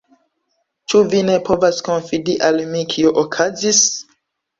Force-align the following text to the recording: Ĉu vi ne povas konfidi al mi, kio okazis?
Ĉu 0.93 1.01
vi 1.11 1.19
ne 1.27 1.35
povas 1.49 1.81
konfidi 1.87 2.35
al 2.47 2.57
mi, 2.71 2.81
kio 2.95 3.13
okazis? 3.25 3.83